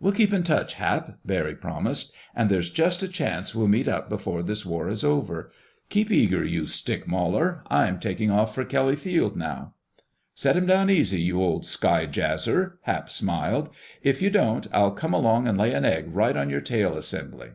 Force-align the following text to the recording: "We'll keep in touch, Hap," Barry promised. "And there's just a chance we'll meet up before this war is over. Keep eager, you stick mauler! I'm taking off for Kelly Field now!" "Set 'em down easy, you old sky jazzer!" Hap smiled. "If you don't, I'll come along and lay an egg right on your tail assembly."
"We'll 0.00 0.14
keep 0.14 0.32
in 0.32 0.42
touch, 0.42 0.72
Hap," 0.72 1.18
Barry 1.26 1.54
promised. 1.54 2.14
"And 2.34 2.48
there's 2.48 2.70
just 2.70 3.02
a 3.02 3.06
chance 3.08 3.54
we'll 3.54 3.68
meet 3.68 3.86
up 3.86 4.08
before 4.08 4.42
this 4.42 4.64
war 4.64 4.88
is 4.88 5.04
over. 5.04 5.50
Keep 5.90 6.10
eager, 6.10 6.42
you 6.42 6.66
stick 6.66 7.06
mauler! 7.06 7.62
I'm 7.68 8.00
taking 8.00 8.30
off 8.30 8.54
for 8.54 8.64
Kelly 8.64 8.96
Field 8.96 9.36
now!" 9.36 9.74
"Set 10.34 10.56
'em 10.56 10.64
down 10.64 10.88
easy, 10.88 11.20
you 11.20 11.42
old 11.42 11.66
sky 11.66 12.06
jazzer!" 12.06 12.78
Hap 12.84 13.10
smiled. 13.10 13.68
"If 14.02 14.22
you 14.22 14.30
don't, 14.30 14.66
I'll 14.72 14.92
come 14.92 15.12
along 15.12 15.46
and 15.46 15.58
lay 15.58 15.74
an 15.74 15.84
egg 15.84 16.06
right 16.10 16.38
on 16.38 16.48
your 16.48 16.62
tail 16.62 16.96
assembly." 16.96 17.50